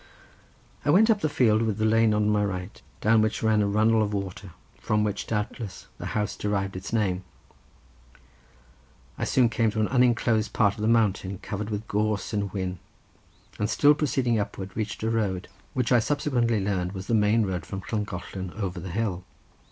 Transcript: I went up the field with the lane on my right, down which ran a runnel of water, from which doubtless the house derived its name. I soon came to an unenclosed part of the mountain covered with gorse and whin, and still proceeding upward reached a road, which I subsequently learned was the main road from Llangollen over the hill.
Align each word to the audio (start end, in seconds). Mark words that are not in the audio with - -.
I 0.83 0.89
went 0.89 1.11
up 1.11 1.21
the 1.21 1.29
field 1.29 1.61
with 1.61 1.77
the 1.77 1.85
lane 1.85 2.11
on 2.11 2.27
my 2.27 2.43
right, 2.43 2.81
down 3.01 3.21
which 3.21 3.43
ran 3.43 3.61
a 3.61 3.67
runnel 3.67 4.01
of 4.01 4.15
water, 4.15 4.49
from 4.79 5.03
which 5.03 5.27
doubtless 5.27 5.89
the 5.99 6.07
house 6.17 6.35
derived 6.35 6.75
its 6.75 6.91
name. 6.91 7.23
I 9.19 9.25
soon 9.25 9.47
came 9.47 9.69
to 9.69 9.79
an 9.79 9.87
unenclosed 9.89 10.53
part 10.53 10.73
of 10.73 10.81
the 10.81 10.87
mountain 10.87 11.37
covered 11.43 11.69
with 11.69 11.87
gorse 11.87 12.33
and 12.33 12.49
whin, 12.51 12.79
and 13.59 13.69
still 13.69 13.93
proceeding 13.93 14.39
upward 14.39 14.75
reached 14.75 15.03
a 15.03 15.09
road, 15.11 15.47
which 15.75 15.91
I 15.91 15.99
subsequently 15.99 16.59
learned 16.59 16.93
was 16.93 17.05
the 17.05 17.13
main 17.13 17.45
road 17.45 17.63
from 17.63 17.83
Llangollen 17.91 18.53
over 18.57 18.79
the 18.79 18.89
hill. 18.89 19.23